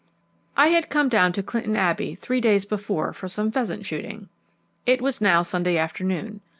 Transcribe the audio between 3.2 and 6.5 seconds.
some pheasant shooting. It was now Sunday afternoon.